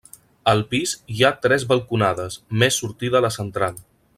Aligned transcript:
Al 0.53 0.63
pis 0.71 0.93
hi 1.17 1.21
ha 1.27 1.31
tres 1.43 1.65
balconades, 1.73 2.39
més 2.63 2.81
sortida 2.85 3.23
la 3.27 3.35
central. 3.41 3.79